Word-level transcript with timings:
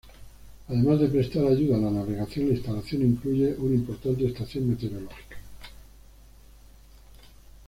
Además 0.67 0.99
de 0.99 1.09
prestar 1.09 1.45
ayuda 1.45 1.77
a 1.77 1.81
la 1.81 1.91
navegación, 1.91 2.47
la 2.49 2.55
instalación 2.55 3.03
incluye 3.03 3.53
una 3.59 3.75
importante 3.75 4.25
estación 4.25 4.67
meteorológica. 4.67 5.37